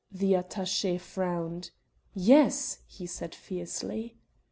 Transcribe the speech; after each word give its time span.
The 0.11 0.31
attaché 0.31 0.99
frowned: 0.99 1.69
"Yes," 2.15 2.79
he 2.87 3.05
said 3.05 3.35
fiercely. 3.35 4.15